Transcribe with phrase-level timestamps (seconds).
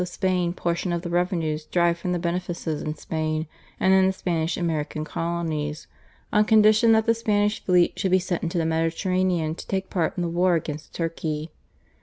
[0.01, 3.45] of Spain portion of the revenues derived from the benefices in Spain
[3.79, 5.85] and in the Spanish American colonies,
[6.33, 10.17] on condition that the Spanish fleet should be sent into the Mediterranean to take part
[10.17, 11.51] in the war against Turkey.